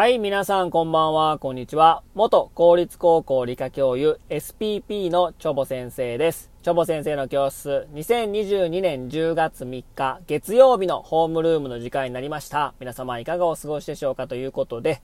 [0.00, 2.02] はい、皆さんこんばんは、こんにちは。
[2.14, 6.50] 元公立高校理科教諭 SPP のチョボ先生です。
[6.62, 12.72] チョボ先生の教室、2022年10月3日、月曜日のホームルームの時間になりました。
[12.80, 15.02] 皆様いかがお過ごしでしょうかということで、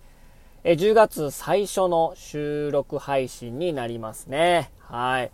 [0.64, 4.70] え10月最初の収録配信になりますね。
[4.78, 5.30] はい。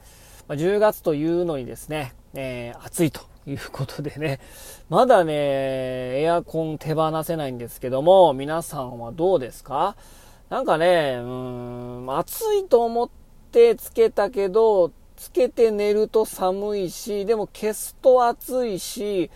[0.48, 4.40] 10月というのにですね、えー暑いということでね、
[4.88, 5.32] まだね、
[6.22, 9.96] エアコン手放せないんですけども、皆さんはどうですか？
[10.50, 13.08] なんかね、うーん、暑いと思っ
[13.50, 19.30] てつけたけど、つけて寝ると寒いし、でも消すと暑いし、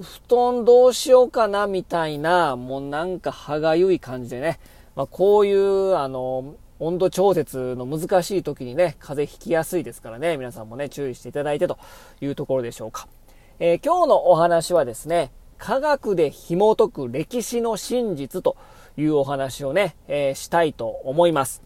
[0.00, 4.58] 布団どうしようかなみたいな、もうなんか歯がゆい感じでね、
[4.94, 11.78] まあ、こういう、あの、温度調節の難しい時にね、風邪ひきやすいですからね、皆さんもね、注意していただいてと
[12.20, 13.08] いうところでしょうか。
[13.58, 18.58] えー今日のお話はですね、科学で紐解く歴史の真実と
[18.98, 21.62] いうお話をね、えーしたいと思います。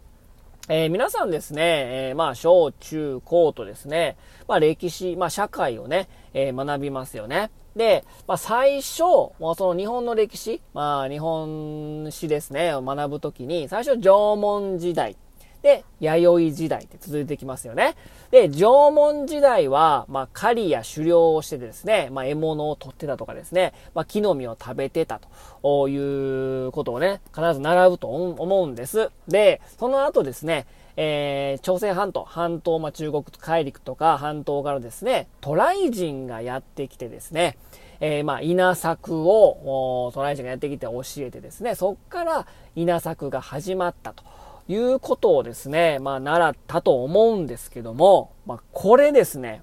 [0.69, 1.63] えー皆さんですね、
[2.11, 7.51] えーまあ、小中高とですね、まあ、歴史、まあ、社会をね、えー学びますよね。
[7.75, 15.17] で、まあ、最初、もうその日本の歴史、まあ、日本史ですね、を学ぶときに、最初縄文時代。
[15.63, 17.95] で、弥生時代って続いてきますよね。
[18.31, 25.21] で、縄文時代は、まあ、狩りや狩猟をしてですね、まあ、獲物を取ってたとかですね、まあ、木の実を食べてた
[25.63, 29.11] ということをね、必ず習うと思うんです。
[29.29, 30.67] で、その後ですね、
[30.97, 37.57] えー朝鮮半島、半島、まあ、中国大陸とか半島からですね、渡来人がやってきてですね、
[38.01, 44.25] えーまあ、稲作を、お渡来人がやってきて教えてですね、そっから稲作が始まったと
[44.71, 49.63] いうことをですね、まあ、習ったと思うんですけども、まあ、これですね、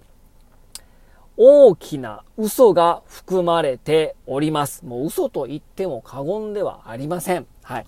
[1.38, 4.86] 大きな嘘が含まれております。
[4.86, 7.48] もう嘘と言っても過言ではありません。
[7.64, 7.86] はい。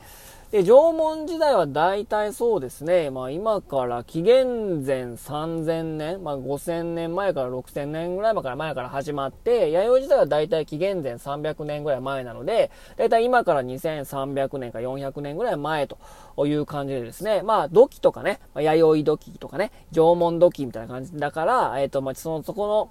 [0.52, 16.00] で、縄文時代は大体そうですね、まあ今から紀元前3000年、まあ5000年前から6000年ぐらい前から前から始まって、弥生時代は大体紀元前300年ぐらい前なので、大体今から2300年か400年ぐらい前と
[16.48, 22.90] いう感じでですね、まあ土器とかね、ま弥生土器とかね、縄文土器みたいな感じだから、えっ、と、まあその、そこの、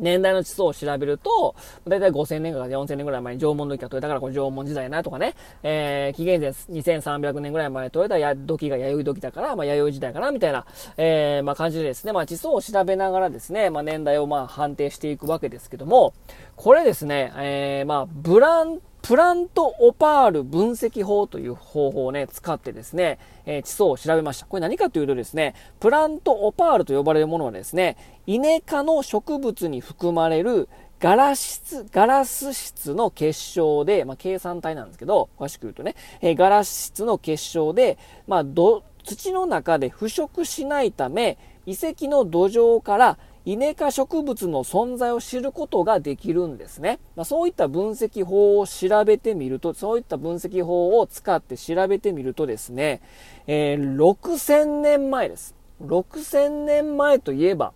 [0.00, 1.54] 年代の地層を調べると、
[1.86, 10.66] だいたい5000年から4000年ぐらい前に縄文土器が取れたからこれ縄文時代やなとかね、えー、紀元前2300年ぐらい前に取れたや土器が弥生土器だから、まあ弥生時代かなみたいな、
[10.96, 16.14] えー、まあ感じでですね、まあ地層を調べながらですね、まあ年代をまあ判定していくわけですけども、
[16.56, 24.46] これですね、えー、まあブランプラントオパール分析法という方法をね、使ってですね、えー地層を調べました。
[24.46, 30.70] これ何かというとですね、プラントオパールと呼ばれるものはですね、イネ科の植物に含まれる
[31.00, 41.36] ガラ質、ガラス質の結晶で、まあ、計算体なんですけど、詳しく言うとね、えーガラス質の結晶で、まあ、ど土の中で腐食しないため、
[41.66, 46.98] 遺跡の土壌からイネ科植物の存在を知ることができるんですね。
[47.14, 53.02] まあ、そういった分析法を調べてみると、そういった分析法を使って調べてみるとですね、
[53.46, 55.54] えー6000年前です。
[55.82, 57.72] 6000年前といえば、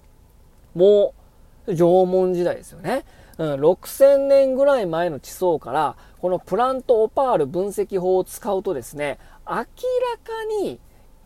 [0.74, 1.12] も
[1.66, 3.04] う縄文時代ですよね。
[3.36, 9.66] うん、6000年ぐらい前の地層から、このプラントオパール分析法を使うとですね、明らか
[10.62, 10.80] に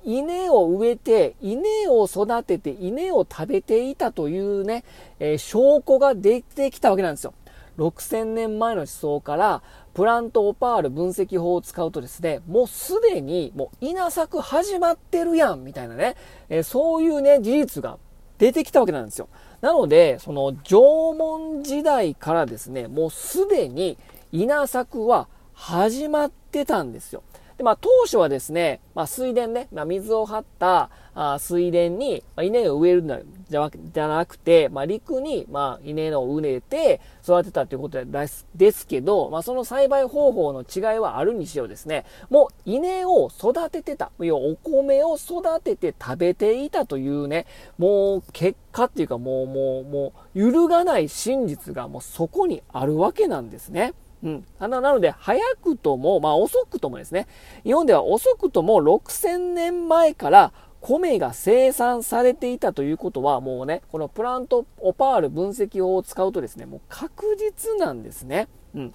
[0.05, 4.85] 稲を植えて、稲を育てて、稲を食べていたというね、
[5.19, 7.35] えー証拠が出てきたわけなんですよ。
[7.79, 9.63] 6000年前の地層から、
[9.95, 16.17] プラントオパール分析法を使うとですね、もうすでに、もう稲作始まってるやん、みたいなね、
[16.49, 17.99] えーそういうね、事実が
[18.39, 19.29] 出てきたわけなんですよ。
[19.61, 23.97] なので、その縄文時代からですね、もうすでに
[24.33, 27.23] 稲作は始まってたんですよ。
[27.63, 47.47] で、まあ当初はですね、まあ水田ね、まあ水を張ったあ水田に、まあ、稲を植えるのじゃじゃなくて、まあ陸に、まあ稲を植えて育てたということですですけど、まあその栽培方法の違いはあるにしろですね、もう稲を育ててた、要はお米を育てて食べていたというね、
[47.79, 53.95] もう結果っていうかもうもう、もう揺るがない真実がもうそこにあるわけなんですね。
[54.23, 54.47] うん。
[54.59, 57.27] なので、早くとも、まあ遅くともですね、
[57.65, 68.49] 日本では遅くとも6000年前から米が生産されていたということは、もうね、このプラントオパール分析法を使うとですね、もう確実なんですね。
[68.75, 68.95] うん。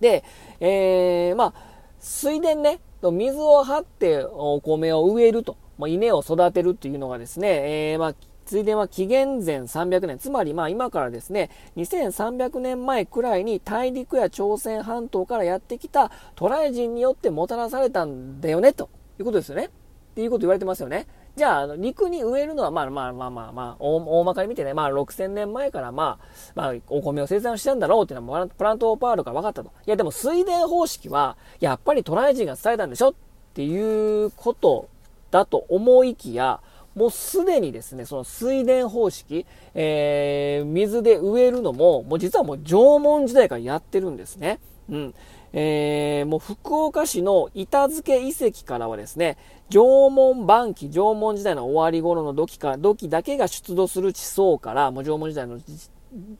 [0.00, 0.24] で、
[0.60, 1.54] えー、まあ、
[1.98, 8.14] 水田ね、水を張ってお米を植えると、ま、稲を育てるっていうのがですね、えー、まあ、
[8.44, 19.66] 水田は紀元前300年、つまりまあ今からですね、2300年前くらいに大陸や朝鮮半島からやってきた渡来人によってもたらされたんだよね、ということですよね。
[19.66, 21.06] っていうこと言われてますよね。
[21.36, 29.70] じゃあ、あの陸に植えるのは、まあまあまあまあまあ、大まかに見てね、まあ6000年前からまあ、まあ、お米を生産してんだろうっていうのは、プラントオパールから分かったと。
[29.84, 33.14] いや、でも水田方式は、やっぱり渡来人が伝えたんでしょっ
[33.54, 34.88] ていうこと
[35.32, 36.60] だと思いきや、
[36.94, 44.60] もうすでにですね、その水田方式、えー、水で植えるのも、もう実はもう縄文時代からやってるんですね。
[44.88, 45.14] うん。
[45.56, 49.38] えー、もう福岡市の板付遺跡からはですね、
[49.70, 55.58] 縄文晩期、縄文時代の終わり頃の土器か、土器だけが出土する地層から、もう縄文時代の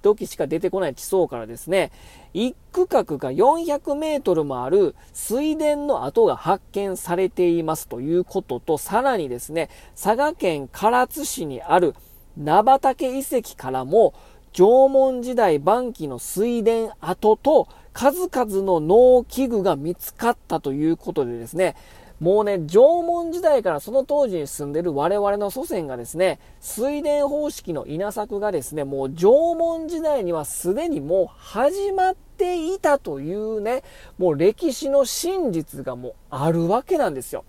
[0.03, 1.91] 土器しか出てこない地層からですね、
[2.33, 9.69] 一区画が400メートルもある水田の跡が発見されていますということと、さらにですね、
[10.01, 11.95] 佐賀県唐津市にある
[12.37, 14.15] 名畑遺跡からも、
[14.53, 21.75] 縄文時代晩期の水田跡と数々の農機具が見つかったということでですね、
[22.21, 33.83] もうね、縄文時代からその当時に住んでる我々の祖先がですね、水田方式の稲作がですね、もう縄文時代にはすでにもう始まっていたというね、
[34.17, 37.45] もう歴史の真実がもうあるわけなんですよ。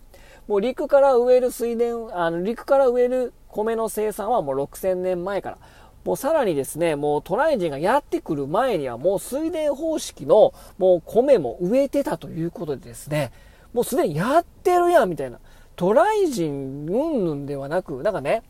[0.47, 5.57] もう陸から植える水田、あの陸から植える米の生産はもう6000年前から。
[6.03, 13.31] もうさらにですね、もう渡来人がやってくる前にはもう水田方式のもう米も植えてたということでですね、
[13.75, 15.37] もうすでにやってるやんみたいな。
[15.75, 18.41] 渡来人うんぬんではなく、なんかね、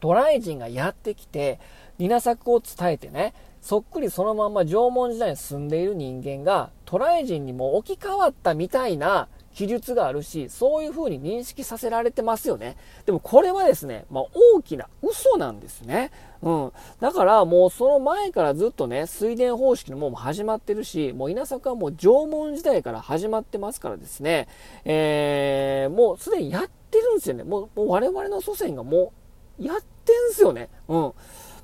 [0.00, 1.58] 渡来人がやってきて、
[1.98, 12.76] 稲作を伝えてね、そっくりそのまんま縄文時代に住んでいる人間が、渡来人にも置き換わったみたいな記述があるし、そういう風に認識させられてますよね。
[13.06, 14.24] でもこれはですね、まあ、
[14.56, 16.10] 大きな嘘なんですね。
[16.42, 16.72] うん。
[17.00, 24.48] だからもうその前からずっとね、水田方式のもう始まってるし、もう稲作はもう縄文時代から始まってますからですね、
[24.84, 27.44] えー、もうすでにやってるんですよね。
[27.44, 29.12] もうもう我々の祖先がも
[29.58, 30.68] うやってんすよね。
[30.88, 31.12] うん。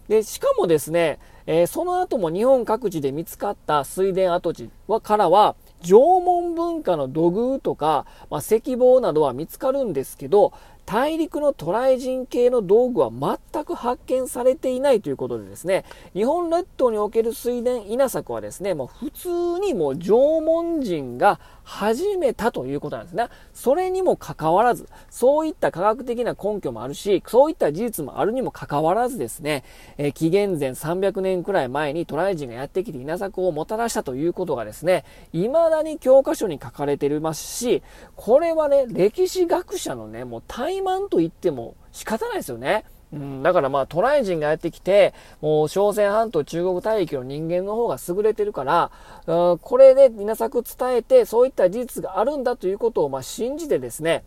[0.08, 10.52] で、しかもですね、えー、その後も日本各地で見つかった水田跡地はからは、縄文文化の土偶とか、まあ、石棒などは見つかるんですけど、
[10.88, 19.28] 大陸の渡来人系の道具は全く発見されていないということでですね、日本列島における水田稲作はですね、もう普通
[19.60, 23.28] にもう縄文人が始めたということなんですね。
[23.52, 29.64] それにもかかわらず、そういった科学的な根拠もあるし、そういった事実もあるにもかかわらずですね、
[29.98, 37.82] えー、紀元前300年くらい前に渡来人がやってきて稲作をもたらしたということがですね、未だに教科書に書かれていますし、
[38.16, 40.42] これはね、歴史学者のね、もう
[40.82, 42.84] 怠慢と言っても仕方ないですよね。
[43.10, 48.90] うん、だからまあ渡来人がやってきて、もう朝鮮半島中国大陸の人間の方が優れてるから、
[49.26, 54.24] うん、これで稲作伝えて、そういった事実があるんだということをまあ信じてですね、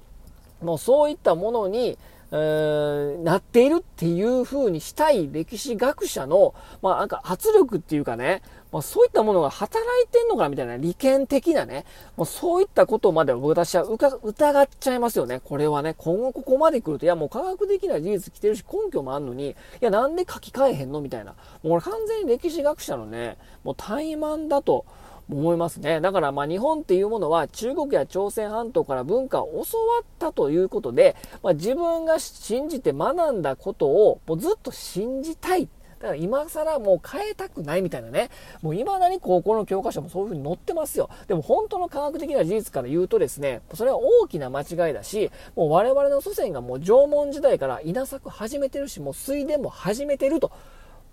[0.62, 1.98] もうそういったものに、
[2.31, 8.41] なっているっていう風にしたい歴史学者の、まあなんか圧力っていうかね、
[8.72, 15.41] まあ、そういったものが働いてんのかなみたいな利権的なね、もうそういったことまで私は疑っちゃいますよね。
[15.44, 21.36] これはね、今後ここまで来ると、いやもう科学的な事実来てるし根拠もあんのに、いやなんで書き換えへんのみたいな。
[21.63, 24.86] もう完全に歴史学者のね、もう怠慢だと。
[25.35, 26.01] 思いますね。
[26.01, 35.67] だからまあ日本っていうものは中国や朝鮮半島から文化を教わったということで、まあ、自分が信じて学んだことをもうずっと信じたい。
[36.00, 38.29] だから今更もう変えたくないみたいなね。
[38.63, 41.09] もう未だに高校の教科書もそういう風に載ってますよ。
[41.27, 50.51] でも本当の科学的な事実から言うとですね、それは大きな間違いだし、もう我々の祖先がもう縄文時代から稲作始めてるし、もう水田も始めてると。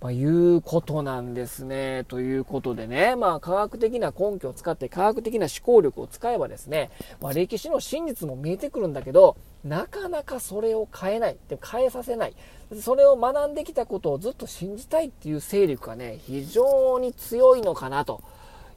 [0.01, 2.05] まあ、いうことなんですね。
[2.07, 6.91] ということでね、まあ、科学的な根拠を使って科学的な思考力を使えばですね、
[7.21, 11.37] まあ、歴史の真実も見えてくるんだけど、なかなかそれを変えない。
[11.49, 12.35] で変えさせない。
[12.81, 18.23] それを学んできたことをずっと信じたいっていう勢力がね、非常に強いのかなと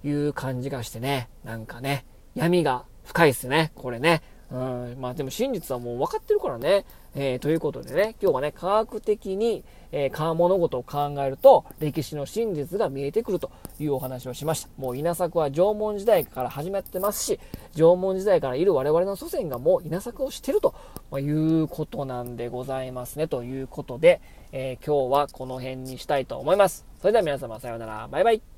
[0.04, 4.24] いう感じがしてね、なんかね、闇が深いですね、これね。
[4.52, 6.86] うん、まあでも真実はもう分かってるからね。
[7.14, 14.70] えー、ということでね、今日はね、科学的に、えー、物事を考えると、歴史の真実が見えてくるというお話をしました。
[14.78, 17.40] もう稲作は縄文時代から始まってますし、
[17.76, 20.74] 縄文時代からいる我々の祖先がもう稲作をしてると、
[21.14, 23.28] いうことなんでございますね。
[23.28, 26.86] ということで、えー、今日はこの辺にしたいと思います。
[27.00, 28.08] それでは皆様さようなら。
[28.10, 28.51] バイバイ。